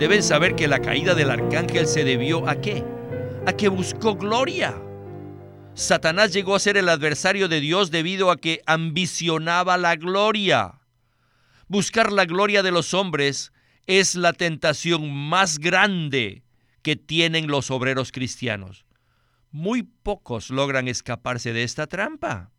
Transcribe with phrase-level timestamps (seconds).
[0.00, 2.82] deben saber que la caída del arcángel se debió a qué?
[3.46, 4.74] A que buscó gloria.
[5.74, 10.80] Satanás llegó a ser el adversario de Dios debido a que ambicionaba la gloria.
[11.68, 13.52] Buscar la gloria de los hombres
[13.86, 16.44] es la tentación más grande
[16.82, 18.86] que tienen los obreros cristianos.
[19.50, 22.50] Muy pocos logran escaparse de esta trampa.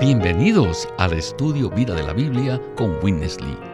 [0.00, 3.73] Bienvenidos al estudio Vida de la Biblia con Witness Lee.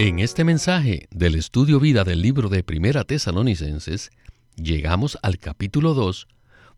[0.00, 4.12] En este mensaje del Estudio Vida del libro de Primera Tesalonicenses,
[4.54, 6.28] llegamos al capítulo 2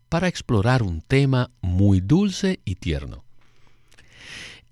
[0.09, 3.23] para explorar un tema muy dulce y tierno.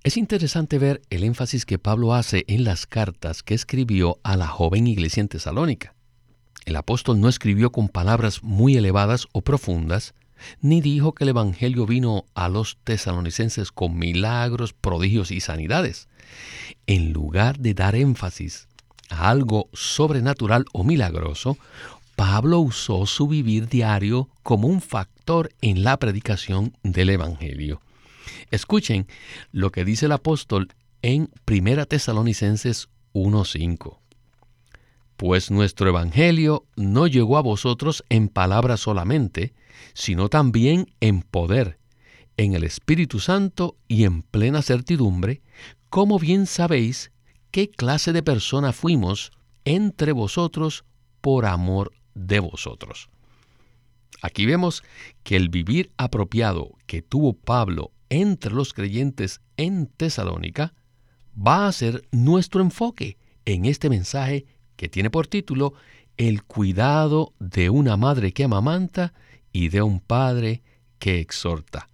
[0.03, 4.47] Es interesante ver el énfasis que Pablo hace en las cartas que escribió a la
[4.47, 5.94] joven iglesia en Tesalónica.
[6.66, 10.16] El apóstol no escribió con palabras muy elevadas o profundas,
[10.59, 16.08] ni dijo que el Evangelio vino a los tesalonicenses con milagros, prodigios y sanidades.
[16.88, 18.67] En lugar de dar énfasis
[19.09, 21.58] a algo sobrenatural o milagroso,
[22.16, 27.81] Pablo usó su vivir diario como un factor en la predicación del Evangelio.
[28.52, 29.07] Escuchen
[29.52, 34.00] lo que dice el apóstol en 1 Tesalonicenses 1.5.
[35.16, 39.53] Pues nuestro Evangelio no llegó a vosotros en palabras solamente,
[39.94, 41.77] sino también en poder,
[42.38, 45.41] en el Espíritu Santo y en plena certidumbre,
[45.90, 47.12] como bien sabéis
[47.52, 49.32] qué clase de persona fuimos
[49.66, 50.86] entre vosotros
[51.22, 53.09] por amor de vosotros.
[54.22, 54.84] Aquí vemos
[55.23, 60.74] que el vivir apropiado que tuvo Pablo entre los creyentes en Tesalónica
[61.36, 65.74] va a ser nuestro enfoque en este mensaje que tiene por título
[66.18, 69.13] El cuidado de una madre que amamanta
[69.52, 70.63] y de un padre
[71.00, 71.88] que exhorta.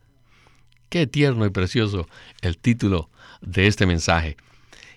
[0.89, 2.07] Qué tierno y precioso
[2.41, 3.09] el título
[3.45, 4.37] de este mensaje.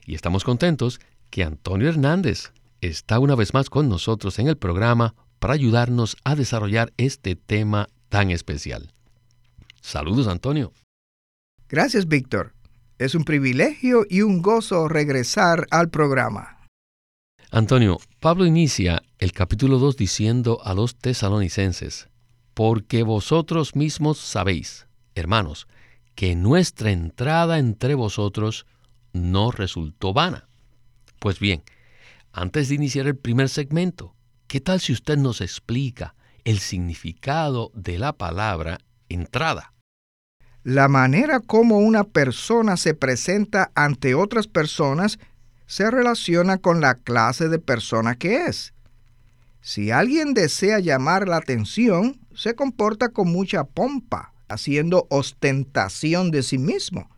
[0.06, 1.00] Y estamos contentos
[1.30, 6.34] que Antonio Hernández está una vez más con nosotros en el programa para ayudarnos a
[6.34, 8.92] desarrollar este tema tan especial.
[9.80, 10.72] Saludos, Antonio.
[11.68, 12.54] Gracias, Víctor.
[12.98, 16.58] Es un privilegio y un gozo regresar al programa.
[17.50, 22.08] Antonio, Pablo inicia el capítulo 2 diciendo a los tesalonicenses,
[22.54, 25.68] porque vosotros mismos sabéis, hermanos,
[26.18, 28.66] que nuestra entrada entre vosotros
[29.12, 30.48] no resultó vana.
[31.20, 31.62] Pues bien,
[32.32, 34.16] antes de iniciar el primer segmento,
[34.48, 39.74] ¿qué tal si usted nos explica el significado de la palabra entrada?
[40.64, 45.20] La manera como una persona se presenta ante otras personas
[45.66, 48.74] se relaciona con la clase de persona que es.
[49.60, 56.58] Si alguien desea llamar la atención, se comporta con mucha pompa, haciendo ostentación de sí
[56.58, 57.08] mismo.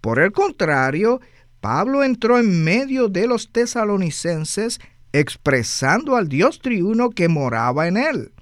[0.00, 1.20] Por el contrario,
[1.60, 4.80] Pablo entró en medio de los tesalonicenses
[5.12, 8.32] expresando al Dios triuno que moraba en él.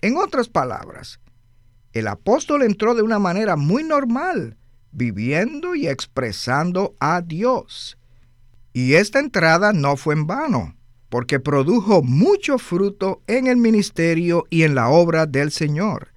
[0.00, 1.20] En otras palabras,
[1.92, 4.56] el apóstol entró de una manera muy normal,
[4.92, 7.98] viviendo y expresando a Dios.
[8.72, 10.76] Y esta entrada no fue en vano,
[11.08, 16.08] porque produjo mucho fruto en el ministerio y en la obra del Señor.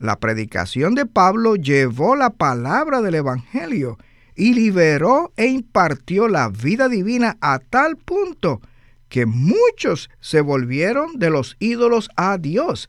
[0.00, 3.98] La predicación de Pablo llevó la palabra del Evangelio
[4.34, 8.62] y liberó e impartió la vida divina a tal punto
[9.10, 12.88] que muchos se volvieron de los ídolos a Dios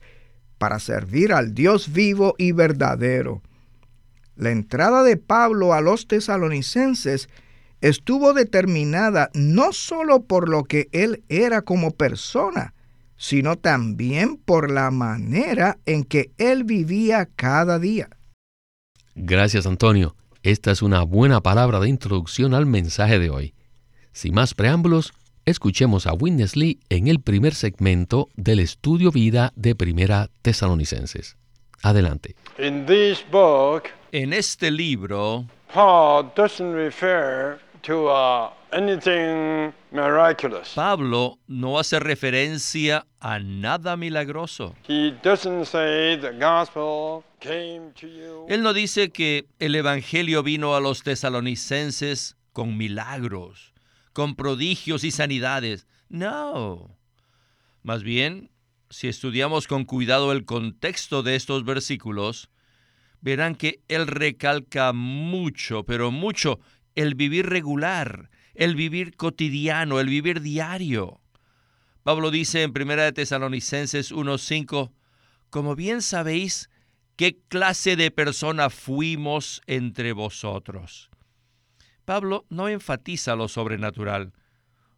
[0.56, 3.42] para servir al Dios vivo y verdadero.
[4.34, 7.28] La entrada de Pablo a los tesalonicenses
[7.82, 12.72] estuvo determinada no sólo por lo que él era como persona,
[13.22, 18.08] sino también por la manera en que él vivía cada día.
[19.14, 20.16] Gracias, Antonio.
[20.42, 23.54] Esta es una buena palabra de introducción al mensaje de hoy.
[24.10, 25.12] Sin más preámbulos,
[25.44, 31.36] escuchemos a Witness Lee en el primer segmento del estudio vida de Primera Tesalonicenses.
[31.84, 32.34] Adelante.
[32.58, 38.10] en este libro, Paul doesn't refer to
[38.72, 39.72] uh,
[40.74, 44.74] Pablo no hace referencia a nada milagroso.
[44.88, 45.18] Él
[48.62, 53.72] no dice que el Evangelio vino a los tesalonicenses con milagros,
[54.12, 55.86] con prodigios y sanidades.
[56.08, 56.96] No.
[57.82, 58.50] Más bien,
[58.90, 62.50] si estudiamos con cuidado el contexto de estos versículos,
[63.20, 66.60] verán que él recalca mucho, pero mucho,
[66.94, 71.20] el vivir regular, el vivir cotidiano, el vivir diario.
[72.02, 74.92] Pablo dice en 1 de Tesalonicenses 1:5,
[75.50, 76.70] como bien sabéis,
[77.16, 81.10] qué clase de persona fuimos entre vosotros.
[82.04, 84.32] Pablo no enfatiza lo sobrenatural,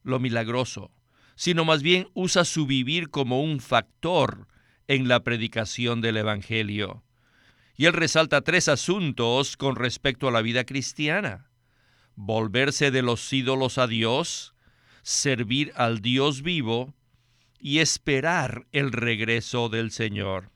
[0.03, 0.91] lo milagroso,
[1.37, 4.47] sino más bien usa su vivir como un factor
[4.89, 7.03] en la predicación del Evangelio.
[7.77, 11.51] Y él resalta tres asuntos con respecto a la vida cristiana.
[12.17, 14.55] Volverse de los ídolos a Dios,
[15.03, 16.95] servir al Dios vivo
[17.59, 20.51] y esperar el regreso del Señor.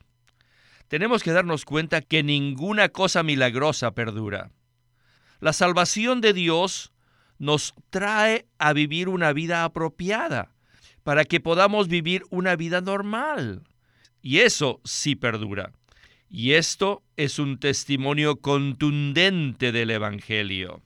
[0.87, 4.51] Tenemos que darnos cuenta que ninguna cosa milagrosa perdura.
[5.39, 6.91] La salvación de Dios
[7.37, 10.51] nos trae a vivir una vida apropiada,
[11.03, 13.63] para que podamos vivir una vida normal.
[14.21, 15.71] Y eso sí perdura.
[16.29, 20.83] Y esto es un testimonio contundente del Evangelio.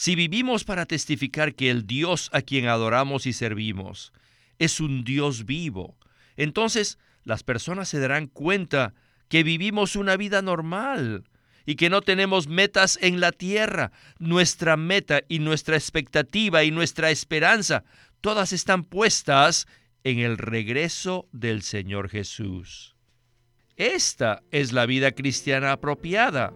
[0.00, 4.14] Si vivimos para testificar que el Dios a quien adoramos y servimos
[4.58, 5.98] es un Dios vivo,
[6.38, 8.94] entonces las personas se darán cuenta
[9.28, 11.24] que vivimos una vida normal
[11.66, 13.92] y que no tenemos metas en la tierra.
[14.18, 17.84] Nuestra meta y nuestra expectativa y nuestra esperanza
[18.22, 19.66] todas están puestas
[20.02, 22.96] en el regreso del Señor Jesús.
[23.76, 26.54] Esta es la vida cristiana apropiada,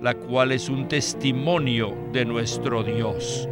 [0.00, 3.48] la cual es un testimonio de nuestro Dios.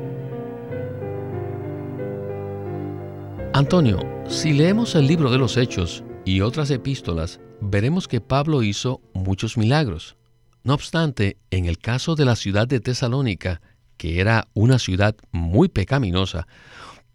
[3.53, 3.99] Antonio,
[4.29, 9.56] si leemos el libro de los Hechos y otras epístolas, veremos que Pablo hizo muchos
[9.56, 10.17] milagros.
[10.65, 13.61] No obstante, en el caso de la ciudad de Tesalónica,
[13.97, 16.47] que era una ciudad muy pecaminosa,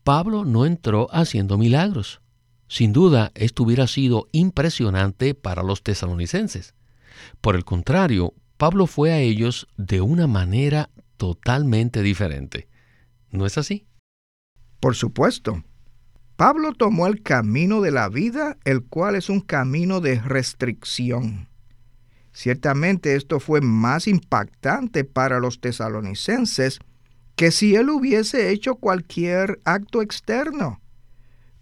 [0.04, 2.22] Pablo no entró haciendo milagros.
[2.68, 6.74] Sin duda, esto hubiera sido impresionante para los tesalonicenses.
[7.40, 12.70] Por el contrario, Pablo fue a ellos de una manera totalmente diferente.
[13.30, 13.86] ¿No es así?
[14.80, 15.66] Por supuesto.
[16.38, 21.50] Pablo tomó el camino de la vida, el cual es un camino de restricción.
[22.32, 26.80] Ciertamente esto fue más impactante para los tesalonicenses
[27.36, 30.80] que si él hubiese hecho cualquier acto externo.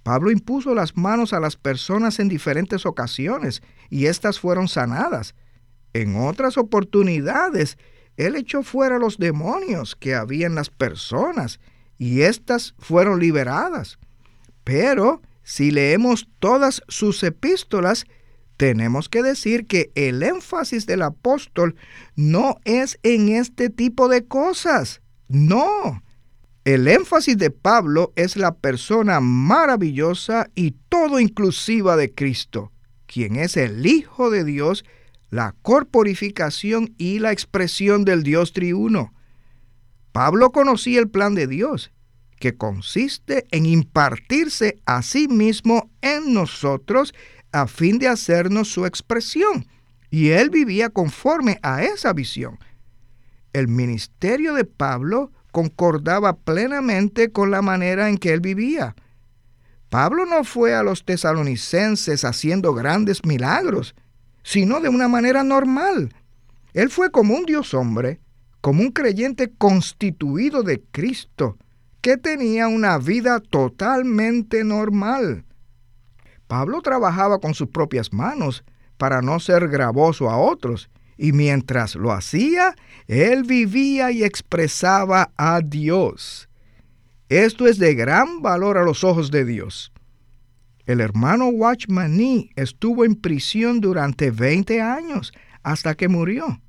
[0.04, 5.34] Pablo impuso las manos a las personas en diferentes ocasiones y éstas fueron sanadas.
[5.94, 7.78] En otras oportunidades,
[8.18, 11.60] él echó fuera los demonios que había en las personas
[11.98, 14.00] y éstas fueron liberadas.
[14.64, 18.06] Pero si leemos todas sus epístolas,
[18.58, 21.76] tenemos que decir que el énfasis del apóstol
[22.16, 25.02] no es en este tipo de cosas.
[25.28, 26.04] No.
[26.64, 32.72] El énfasis de Pablo es la persona maravillosa y todo inclusiva de Cristo,
[33.08, 34.86] quien es el Hijo de Dios,
[35.32, 39.12] la corporificación y la expresión del Dios triuno.
[40.12, 41.92] Pablo conocía el plan de Dios,
[42.40, 47.14] que consiste en impartirse a sí mismo en nosotros
[47.52, 49.66] a fin de hacernos su expresión,
[50.12, 52.60] y él vivía conforme a esa visión
[53.54, 58.96] el ministerio de Pablo concordaba plenamente con la manera en que él vivía.
[59.90, 63.94] Pablo no fue a los tesalonicenses haciendo grandes milagros,
[64.44, 66.14] sino de una manera normal.
[66.74, 68.20] Él fue como un Dios hombre,
[68.62, 71.58] como un creyente constituido de Cristo,
[72.02, 75.46] que tenía una vida totalmente normal.
[76.48, 78.64] Pablo trabajaba con sus propias manos
[78.98, 82.76] para no ser gravoso a otros y mientras lo hacía,
[83.08, 86.50] él vivía y expresaba a Dios.
[87.30, 89.92] Esto es de gran valor a los ojos de Dios.
[90.86, 95.34] El hermano Watchman estuvo en prisión durante 20 años
[95.64, 96.62] hasta que murió.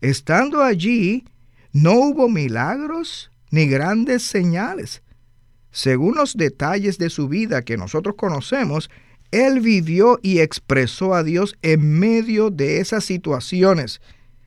[0.00, 1.24] Estando allí,
[1.72, 5.02] no hubo milagros ni grandes señales.
[5.70, 8.90] Según los detalles de su vida que nosotros conocemos,
[9.30, 14.00] él vivió y expresó a Dios en medio de esas situaciones,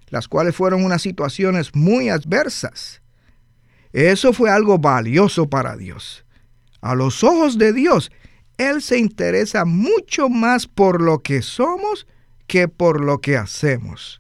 [0.08, 3.02] las cuales fueron unas situaciones muy adversas.
[3.92, 6.24] Eso fue algo valioso para Dios.
[6.80, 8.12] A los ojos de Dios,
[8.58, 12.08] Él se interesa mucho más por lo que somos
[12.48, 14.20] que por lo que hacemos.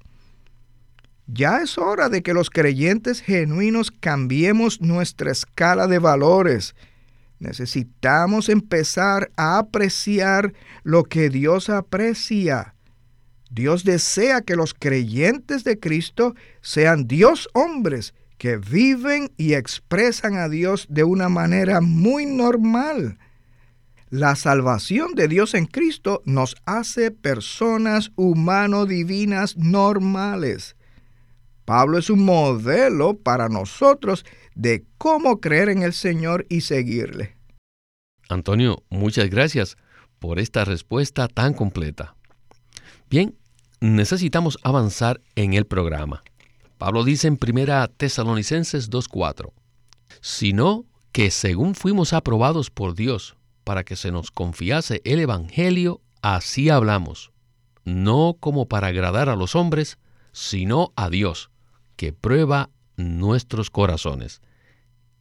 [1.27, 6.74] Ya es hora de que los creyentes genuinos cambiemos nuestra escala de valores
[7.39, 10.53] Necesitamos empezar a apreciar
[10.84, 12.74] lo que Dios aprecia.
[13.51, 20.50] Dios desea que los creyentes de Cristo sean Dios hombres que viven y expresan a
[20.50, 23.20] Dios de una manera muy normal.
[24.09, 30.77] La salvación de Dios en Cristo nos hace personas humano-divinas normales.
[31.65, 37.35] Pablo es un modelo para nosotros de cómo creer en el Señor y seguirle.
[38.29, 39.75] Antonio, muchas gracias
[40.19, 42.15] por esta respuesta tan completa.
[43.09, 43.35] Bien,
[43.81, 46.23] necesitamos avanzar en el programa.
[46.77, 49.51] Pablo dice en 1 Tesalonicenses 2.4,
[50.21, 53.35] sino que según fuimos aprobados por Dios
[53.67, 57.33] para que se nos confiase el Evangelio, así hablamos,
[57.83, 59.97] no como para agradar a los hombres,
[60.31, 61.51] sino a Dios,
[61.97, 64.41] que prueba nuestros corazones.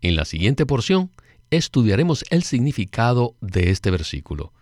[0.01, 1.11] En la siguiente porción
[1.51, 4.53] estudiaremos el significado de este versículo.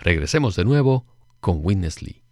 [0.00, 1.04] Regresemos de nuevo
[1.40, 2.22] con Witness Lee.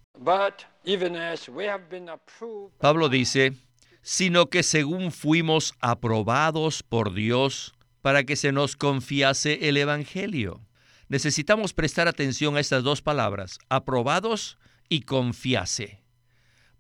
[2.79, 3.53] Pablo dice,
[4.01, 10.66] sino que según fuimos aprobados por Dios para que se nos confiase el Evangelio.
[11.09, 14.59] Necesitamos prestar atención a estas dos palabras, aprobados
[14.89, 16.03] y confiase.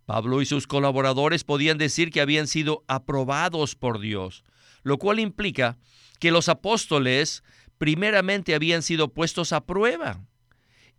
[0.04, 4.44] Pablo y sus colaboradores podían decir que habían sido aprobados por Dios,
[4.82, 5.78] lo cual implica
[6.20, 7.42] que los apóstoles
[7.78, 10.24] primeramente habían sido puestos a prueba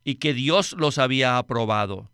[0.04, 2.12] y que Dios los había aprobado.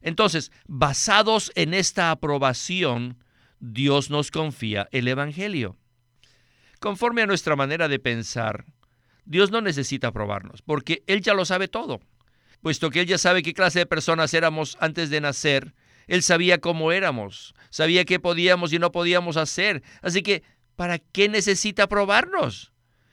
[0.00, 3.22] Entonces, basados en esta aprobación,
[3.60, 5.76] Dios nos confía el Evangelio.
[6.80, 8.64] Conforme a nuestra manera de pensar,
[9.24, 12.00] Dios no necesita aprobarnos, porque Él ya lo sabe todo.
[12.60, 15.74] Puesto que Él ya sabe qué clase de personas éramos antes de nacer,
[16.06, 19.82] Él sabía cómo éramos, sabía qué podíamos y no podíamos hacer.
[20.00, 20.42] Así que,
[20.76, 22.72] ¿para qué necesita aprobarnos?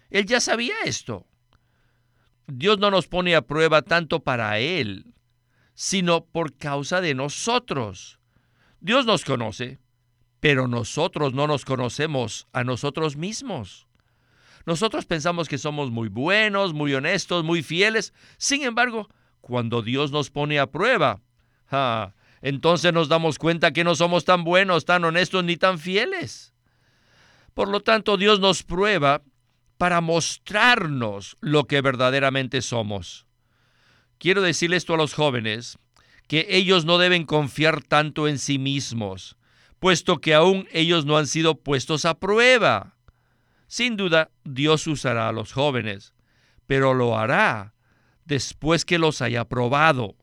[0.10, 1.28] Él ya sabía esto.
[2.48, 5.14] Dios no nos pone a prueba tanto para Él,
[5.76, 8.20] sino por causa de nosotros.
[8.82, 9.80] Dios nos conoce,
[10.40, 13.89] pero nosotros no nos conocemos a nosotros mismos.
[14.66, 18.14] Nosotros pensamos que somos muy buenos, muy honestos, muy fieles.
[18.38, 19.08] Sin embargo,
[19.42, 21.22] cuando Dios nos pone a prueba,
[22.42, 26.54] entonces nos damos cuenta que no somos tan buenos, tan honestos ni tan fieles.
[27.54, 29.22] Por lo tanto, Dios nos prueba
[29.78, 33.26] para mostrarnos lo que verdaderamente somos.
[34.18, 35.78] Quiero decirle esto a los jóvenes,
[36.28, 39.38] que ellos no deben confiar tanto en sí mismos,
[39.80, 42.96] puesto que aún ellos no han sido puestos a prueba.
[43.70, 46.16] Sin duda, Dios usará a los jóvenes,
[46.66, 47.76] pero lo hará
[48.26, 50.16] después que los haya probado.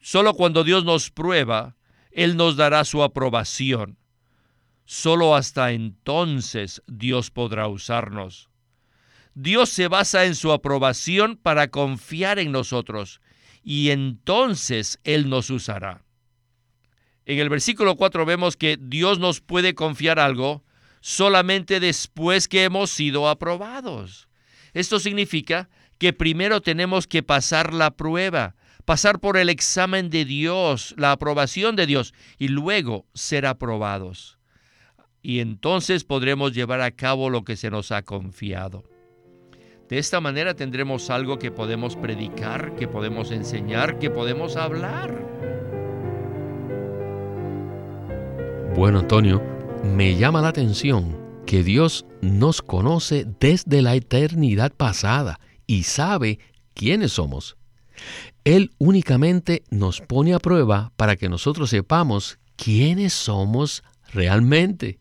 [0.00, 1.76] Solo cuando Dios nos prueba,
[2.10, 3.96] Él nos dará su aprobación.
[4.86, 8.50] Solo hasta entonces Dios podrá usarnos.
[9.34, 13.20] Dios se basa en su aprobación para confiar en nosotros
[13.62, 16.02] y entonces Él nos usará.
[17.24, 20.64] En el versículo 4 vemos que Dios nos puede confiar algo
[21.00, 24.28] solamente después que hemos sido aprobados.
[24.72, 28.54] Esto significa que primero tenemos que pasar la prueba,
[28.84, 34.38] pasar por el examen de Dios, la aprobación de Dios, y luego ser aprobados.
[35.22, 38.84] Y entonces podremos llevar a cabo lo que se nos ha confiado.
[39.90, 45.12] De esta manera tendremos algo que podemos predicar, que podemos enseñar, que podemos hablar.
[48.76, 49.42] Bueno, Antonio,
[49.84, 56.38] me llama la atención que Dios nos conoce desde la eternidad pasada y sabe
[56.74, 57.56] quiénes somos.
[58.44, 63.82] Él únicamente nos pone a prueba para que nosotros sepamos quiénes somos
[64.12, 64.98] realmente.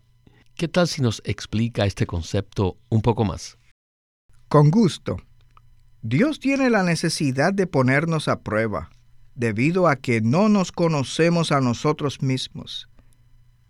[0.56, 3.58] ¿Qué tal si nos explica este concepto un poco más?
[4.48, 5.18] Con gusto.
[6.02, 8.90] Dios tiene la necesidad de ponernos a prueba,
[9.36, 12.90] debido a que no nos conocemos a nosotros mismos.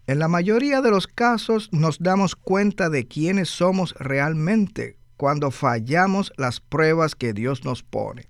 [0.09, 6.33] En la mayoría de los casos nos damos cuenta de quiénes somos realmente cuando fallamos
[6.35, 8.27] las pruebas que Dios nos pone.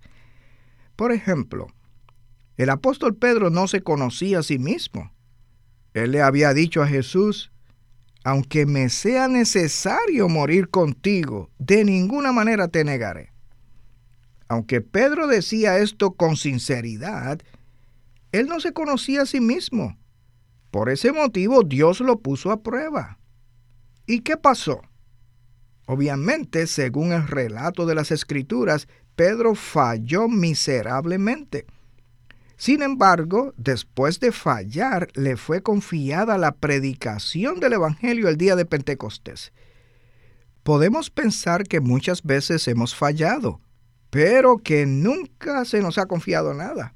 [0.97, 1.67] Por ejemplo,
[2.57, 5.13] el apóstol Pedro no se conocía a sí mismo.
[5.93, 7.49] Él le había dicho a Jesús,
[8.25, 13.31] aunque me sea necesario morir contigo, de ninguna manera te negaré.
[14.49, 17.39] Aunque Pedro decía esto con sinceridad,
[18.33, 19.97] él no se conocía a sí mismo.
[20.71, 23.17] Por ese motivo Dios lo puso a prueba.
[24.05, 24.81] ¿Y qué pasó?
[25.85, 31.65] Obviamente, según el relato de las Escrituras, Pedro falló miserablemente.
[32.57, 38.65] Sin embargo, después de fallar, le fue confiada la predicación del Evangelio el día de
[38.65, 39.53] Pentecostés.
[40.63, 43.61] Podemos pensar que muchas veces hemos fallado,
[44.09, 46.93] pero que nunca se nos ha confiado nada.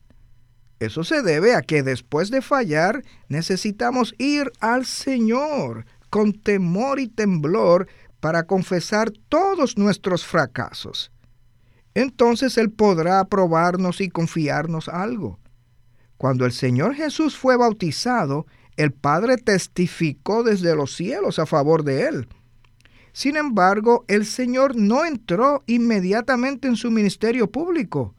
[0.84, 7.08] Eso se debe a que después de fallar necesitamos ir al Señor con temor y
[7.08, 7.88] temblor
[8.20, 11.10] para confesar todos nuestros fracasos.
[11.94, 15.40] entonces Él podrá aprobarnos y confiarnos algo.
[16.18, 22.08] Cuando el Señor Jesús fue bautizado, el Padre testificó desde los cielos a favor de
[22.08, 22.28] Él.
[23.14, 28.16] Sin embargo, el Señor no entró inmediatamente en su ministerio público.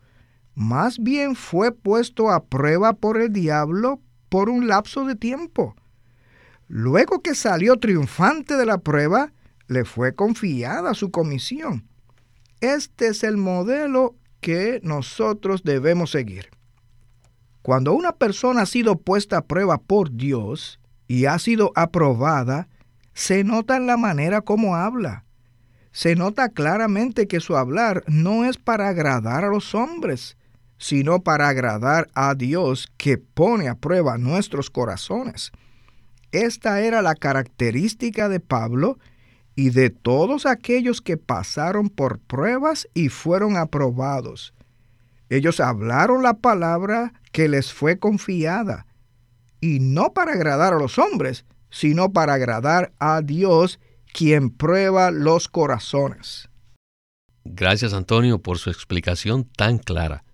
[0.55, 5.75] Más bien fue puesto a prueba por el diablo por un lapso de tiempo.
[6.69, 9.33] Luego que salió triunfante de la prueba,
[9.67, 11.87] le fue confiada su comisión.
[12.61, 16.51] Este es el modelo que nosotros debemos seguir.
[17.63, 22.69] Cuando una persona ha sido puesta a prueba por Dios y ha sido aprobada,
[23.15, 25.25] se nota en la manera como habla.
[25.93, 30.37] Se nota claramente que su hablar no es para agradar a los hombres,
[30.79, 35.53] sino para agradar a Dios que pone a prueba nuestros corazones.
[36.33, 38.99] Esta era la característica de Pablo
[39.55, 44.53] y de todos aquellos que pasaron por pruebas y fueron aprobados.
[45.29, 48.87] Ellos hablaron la palabra que les fue confiada,
[49.61, 53.81] y no para agradar a los hombres, sino para agradar a Dios,
[54.13, 56.49] quien prueba los corazones.
[57.45, 60.25] Gracias Antonio por su explicación tan clara.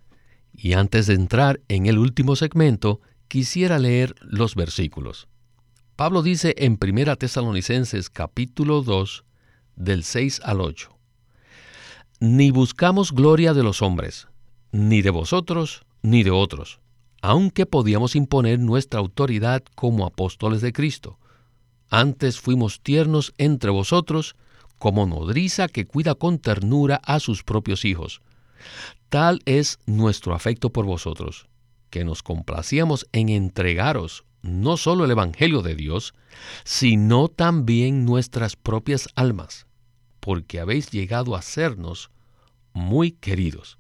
[0.52, 5.28] Y antes de entrar en el último segmento, quisiera leer los versículos.
[5.97, 9.25] Pablo dice en 1 Tesalonicenses capítulo 2
[9.76, 10.90] del 6 al 8,
[12.21, 14.28] Ni buscamos gloria de los hombres,
[14.73, 16.80] ni de vosotros, ni de otros,
[17.23, 21.19] aunque podíamos imponer nuestra autoridad como apóstoles de Cristo.
[21.90, 24.37] Antes fuimos tiernos entre vosotros,
[24.78, 28.23] como nodriza que cuida con ternura a sus propios hijos.
[29.09, 31.49] Tal es nuestro afecto por vosotros,
[31.90, 36.14] que nos complacíamos en entregaros no solo el Evangelio de Dios,
[36.64, 39.67] sino también nuestras propias almas,
[40.21, 42.11] porque habéis llegado a sernos
[42.73, 43.79] muy queridos.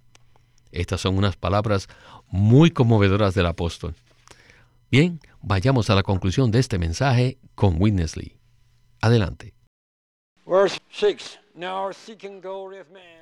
[0.72, 1.88] Estas son unas palabras
[2.28, 3.94] muy conmovedoras del apóstol.
[4.90, 8.36] Bien, vayamos a la conclusión de este mensaje con Witness Lee.
[9.00, 9.54] Adelante.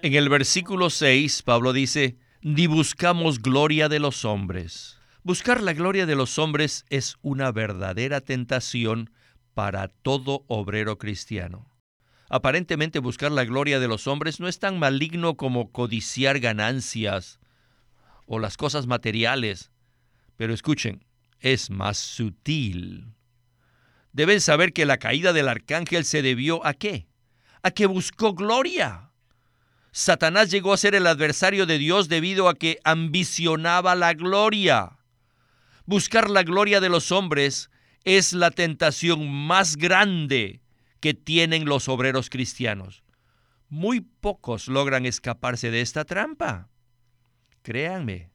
[0.02, 6.06] En el versículo 6, Pablo dice, ni buscamos gloria de los hombres Buscar la gloria
[6.06, 9.10] de los hombres es una verdadera tentación
[9.52, 11.70] para todo obrero cristiano.
[12.30, 17.40] Aparentemente buscar la gloria de los hombres no es tan maligno como codiciar ganancias
[18.26, 19.72] o las cosas materiales,
[20.36, 21.04] pero escuchen,
[21.40, 23.12] es más sutil.
[24.12, 27.07] Deben saber que la caída del arcángel se debió a qué?
[27.62, 29.10] A que buscó gloria.
[29.92, 34.98] Satanás llegó a ser el adversario de Dios debido a que ambicionaba la gloria.
[35.86, 37.70] Buscar la gloria de los hombres
[38.04, 40.60] es la tentación más grande
[41.00, 43.02] que tienen los obreros cristianos.
[43.68, 46.68] Muy pocos logran escaparse de esta trampa.
[47.62, 48.30] Créanme,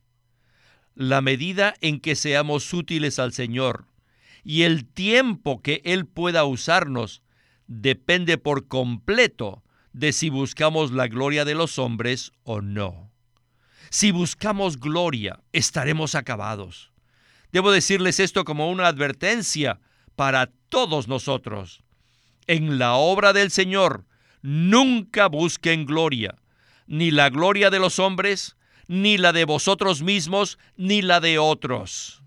[0.96, 3.88] la medida en que seamos útiles al Señor
[4.44, 7.23] y el tiempo que Él pueda usarnos
[7.82, 13.12] depende por completo de si buscamos la gloria de los hombres o no.
[13.90, 16.92] Si buscamos gloria, estaremos acabados.
[17.52, 19.80] Debo decirles esto como una advertencia
[20.16, 21.84] para todos nosotros.
[22.48, 24.06] En la obra del Señor,
[24.42, 26.40] nunca busquen gloria,
[26.88, 28.56] ni la gloria de los hombres,
[28.88, 32.24] ni la de vosotros mismos, ni la de otros.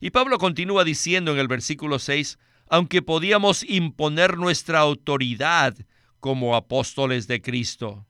[0.00, 5.76] Y Pablo continúa diciendo en el versículo 6, aunque podíamos imponer nuestra autoridad
[6.20, 8.06] como apóstoles de Cristo.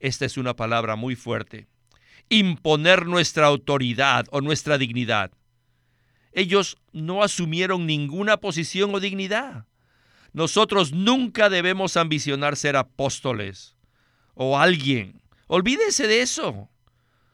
[0.00, 1.66] Esta es una palabra muy fuerte.
[2.28, 5.32] Imponer nuestra autoridad o nuestra dignidad.
[6.32, 9.66] Ellos no asumieron ninguna posición o dignidad.
[10.32, 13.76] Nosotros nunca debemos ambicionar ser apóstoles
[14.34, 15.22] o alguien.
[15.46, 16.68] Olvídense de eso.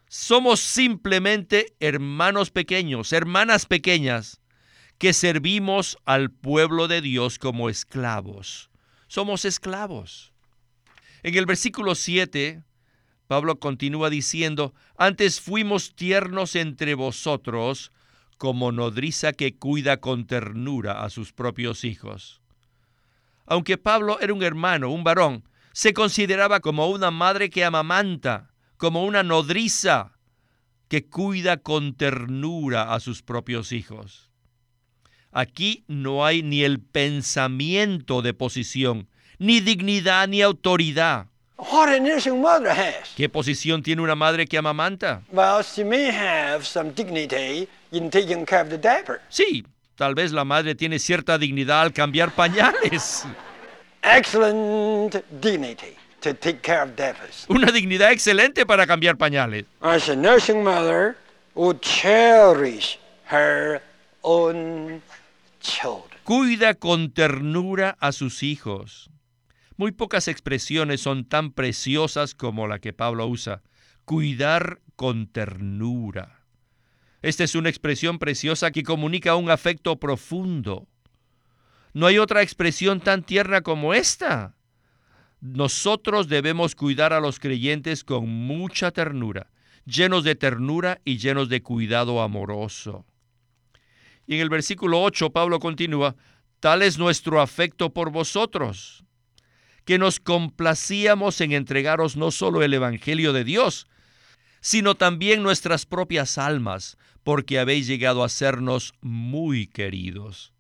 [0.09, 4.41] Somos simplemente hermanos pequeños, hermanas pequeñas,
[4.99, 8.71] que servimos al pueblo de Dios como esclavos.
[9.09, 10.33] Somos esclavos.
[11.23, 12.63] En el versículo 7,
[13.27, 17.93] Pablo continúa diciendo, antes fuimos tiernos entre vosotros,
[18.37, 22.41] como nodriza que cuida con ternura a sus propios hijos.
[23.47, 29.05] Aunque Pablo era un hermano, un varón, se consideraba como una madre que amamanta, como
[29.05, 30.19] una nodriza
[30.89, 34.31] que cuida con ternura a sus propios hijos.
[35.37, 41.27] Aquí no hay ni el pensamiento de posición, ni dignidad, ni autoridad.
[43.17, 45.23] ¿Qué posición tiene una madre que amamanta?
[49.29, 49.67] Sí,
[49.97, 53.25] tal vez la madre tiene cierta dignidad al cambiar pañales.
[54.05, 55.97] Excellent dignity.
[56.21, 57.45] to take care of diapers.
[57.51, 59.67] Una dignidad excelente para cambiar pañales.
[59.83, 61.17] As a nursing mother
[61.55, 63.83] would cherish her
[64.23, 65.03] own.
[66.25, 69.11] Cuida con ternura a sus hijos.
[69.77, 73.63] Muy pocas expresiones son tan preciosas como la que Pablo usa.
[74.05, 76.41] Cuidar con ternura.
[77.23, 80.87] Esta es una expresión preciosa que comunica un afecto profundo.
[81.93, 84.57] No hay otra expresión tan tierna como esta.
[85.41, 89.51] Nosotros debemos cuidar a los creyentes con mucha ternura,
[89.85, 93.07] llenos de ternura y llenos de cuidado amoroso.
[94.27, 96.17] Y en el versículo 8 Pablo continúa,
[96.61, 99.05] tal es nuestro afecto por vosotros,
[99.85, 103.87] que nos complacíamos en entregaros no solo el Evangelio de Dios,
[104.61, 110.55] sino también nuestras propias almas, porque habéis llegado a sernos muy queridos.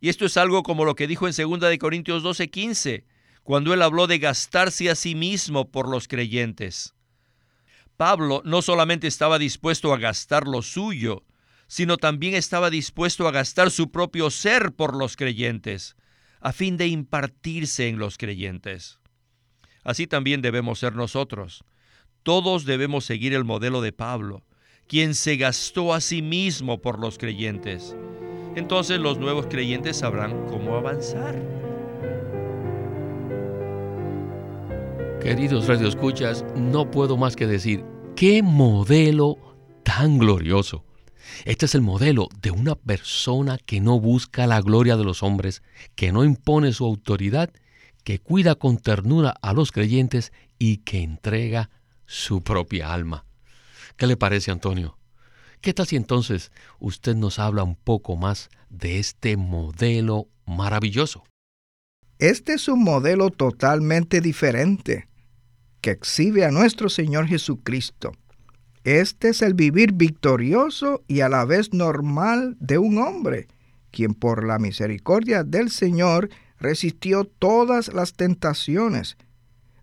[0.00, 3.04] Y esto es algo como lo que dijo en 2 de Corintios 12:15,
[3.42, 6.94] cuando él habló de gastarse a sí mismo por los creyentes.
[7.96, 11.24] Pablo no solamente estaba dispuesto a gastar lo suyo,
[11.68, 15.96] sino también estaba dispuesto a gastar su propio ser por los creyentes,
[16.40, 18.98] a fin de impartirse en los creyentes.
[19.84, 21.64] Así también debemos ser nosotros.
[22.22, 24.44] Todos debemos seguir el modelo de Pablo,
[24.86, 27.94] quien se gastó a sí mismo por los creyentes.
[28.56, 31.36] Entonces los nuevos creyentes sabrán cómo avanzar.
[35.22, 37.84] Queridos radioescuchas, no puedo más que decir,
[38.16, 39.36] qué modelo
[39.84, 40.87] tan glorioso.
[41.44, 45.62] Este es el modelo de una persona que no busca la gloria de los hombres,
[45.94, 47.50] que no impone su autoridad,
[48.04, 51.70] que cuida con ternura a los creyentes y que entrega
[52.06, 53.24] su propia alma.
[53.96, 54.98] ¿Qué le parece, Antonio?
[55.60, 61.24] ¿Qué tal si entonces usted nos habla un poco más de este modelo maravilloso?
[62.18, 65.08] Este es un modelo totalmente diferente
[65.80, 68.12] que exhibe a nuestro Señor Jesucristo.
[68.88, 73.46] Este es el vivir victorioso y a la vez normal de un hombre,
[73.90, 79.18] quien por la misericordia del Señor resistió todas las tentaciones.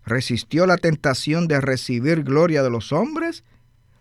[0.04, 3.44] Resistió la tentación de recibir gloria de los hombres,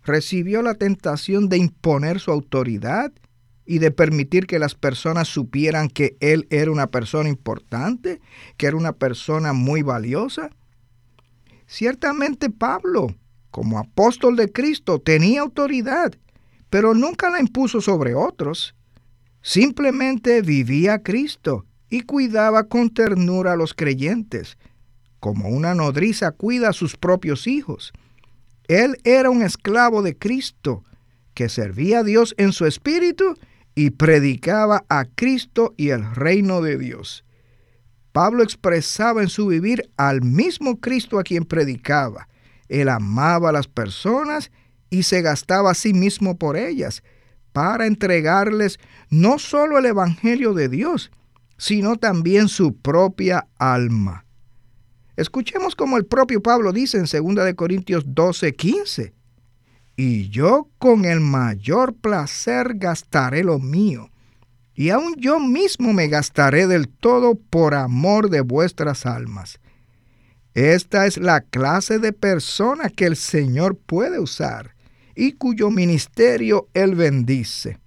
[0.04, 3.14] recibió la tentación de imponer su autoridad
[3.64, 8.22] y de permitir que las personas supieran que él era una persona importante,
[8.58, 10.50] que era una persona muy valiosa.
[11.68, 13.14] Ciertamente Pablo,
[13.56, 16.14] como apóstol de Cristo, tenía autoridad,
[16.70, 18.76] pero nunca la impuso sobre otros.
[19.42, 24.58] Simplemente vivía a Cristo y cuidaba con ternura a los creyentes,
[25.22, 27.94] como una nodriza cuida a sus propios hijos.
[28.68, 30.84] Él era un esclavo de Cristo,
[31.34, 33.38] que servía a Dios en su espíritu
[33.74, 37.24] y predicaba a Cristo y el reino de Dios.
[38.12, 42.28] Pablo expresaba en su vivir al mismo Cristo a quien predicaba.
[42.70, 44.52] Él amaba a las personas
[44.90, 47.04] y se gastaba a sí mismo por ellas,
[47.52, 51.12] para entregarles no solo el Evangelio de Dios,
[51.58, 54.26] sino también su propia alma.
[55.16, 59.14] Escuchemos como el propio Pablo dice en 2 Corintios 12, 15.
[59.96, 64.10] Y yo con el mayor placer gastaré lo mío,
[64.74, 69.60] y aun yo mismo me gastaré del todo por amor de vuestras almas.
[70.56, 74.74] Esta es la clase de persona que el Señor puede usar
[75.14, 77.78] y cuyo ministerio Él bendice.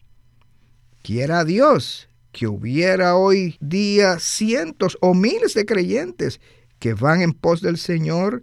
[1.02, 6.42] Quiera Dios que hubiera hoy día cientos o miles de creyentes
[6.78, 8.42] que van en pos del Señor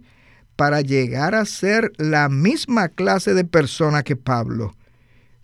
[0.56, 4.74] para llegar a ser la misma clase de persona que Pablo.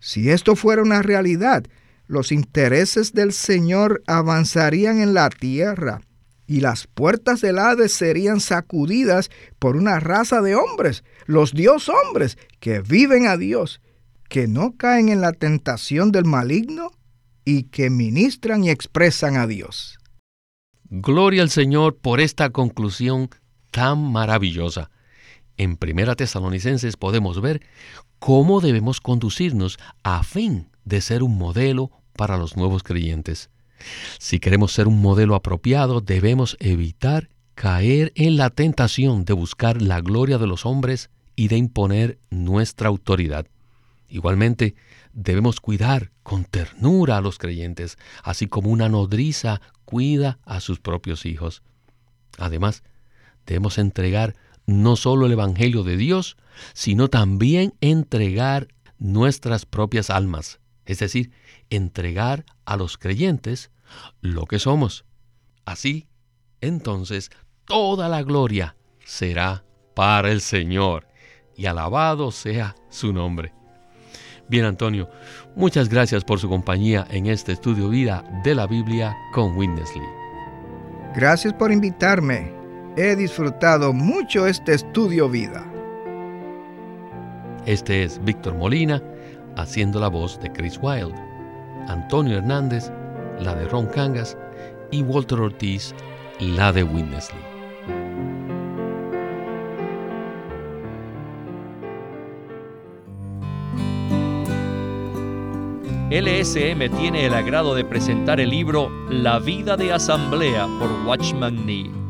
[0.01, 1.65] Si esto fuera una realidad,
[2.09, 6.01] los intereses del Señor avanzarían en la tierra
[6.47, 12.37] y las puertas del Hades serían sacudidas por una raza de hombres, los Dios hombres,
[12.61, 13.81] que viven a Dios,
[14.29, 16.91] que no caen en la tentación del maligno
[17.45, 19.99] y que ministran y expresan a Dios.
[20.89, 23.31] Gloria al Señor por esta conclusión
[23.71, 24.91] tan maravillosa.
[25.57, 27.63] En Primera Tesalonicenses podemos ver
[28.19, 33.51] cómo debemos conducirnos a fin de ser un modelo para los nuevos creyentes.
[34.19, 40.01] Si queremos ser un modelo apropiado, debemos evitar caer en la tentación de buscar la
[40.01, 43.47] gloria de los hombres y de imponer nuestra autoridad.
[44.09, 44.75] Igualmente,
[45.13, 51.27] debemos cuidar con ternura a los creyentes, así como una nodriza cuida a sus propios
[51.27, 51.63] hijos.
[52.39, 52.83] Además,
[53.47, 54.35] debemos entregar
[54.67, 56.37] no solo el Evangelio de Dios,
[56.75, 58.69] sino también entregar
[58.99, 60.61] nuestras propias almas,
[60.93, 61.33] es decir,
[61.71, 63.71] entregar a los creyentes
[64.21, 65.05] lo que somos.
[65.65, 66.07] Así,
[66.61, 67.31] entonces,
[67.65, 71.07] toda la gloria será para el Señor
[71.57, 73.53] y alabado sea su nombre.
[74.49, 75.09] Bien, Antonio,
[75.57, 80.07] muchas gracias por su compañía en este estudio vida de la Biblia con Winnesley.
[81.15, 82.53] Gracias por invitarme.
[82.97, 85.65] He disfrutado mucho este estudio vida.
[87.65, 89.03] Este es Víctor Molina
[89.57, 91.19] haciendo la voz de Chris Wilde,
[91.89, 92.91] Antonio Hernández,
[93.41, 94.37] la de Ron Cangas
[94.91, 95.95] y Walter Ortiz,
[96.39, 97.53] la de Winnesley.
[106.13, 112.02] LSM tiene el agrado de presentar el libro La vida de asamblea por Watchman Nee.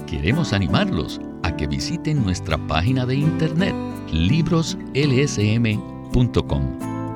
[0.05, 3.75] Queremos animarlos a que visiten nuestra página de internet
[4.12, 6.96] libroslsm.com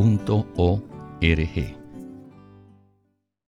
[0.00, 1.79] www.ecc.org.